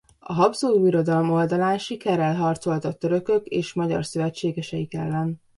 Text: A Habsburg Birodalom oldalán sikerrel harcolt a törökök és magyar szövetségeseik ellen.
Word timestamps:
A 0.19 0.33
Habsburg 0.33 0.81
Birodalom 0.81 1.31
oldalán 1.31 1.77
sikerrel 1.77 2.35
harcolt 2.35 2.85
a 2.85 2.93
törökök 2.93 3.45
és 3.45 3.73
magyar 3.73 4.05
szövetségeseik 4.05 4.93
ellen. 4.93 5.41